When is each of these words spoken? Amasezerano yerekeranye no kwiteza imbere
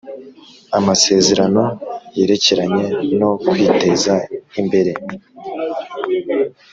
Amasezerano 0.77 1.63
yerekeranye 2.17 2.85
no 3.19 3.29
kwiteza 3.47 4.13
imbere 4.59 4.91